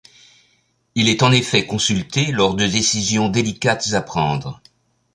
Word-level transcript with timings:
Il 0.95 1.09
est 1.09 1.21
en 1.21 1.31
effet 1.31 1.67
consulté 1.67 2.31
lors 2.31 2.55
de 2.55 2.65
décisions 2.65 3.29
délicates 3.29 3.93
à 3.93 4.01
prendre. 4.01 4.59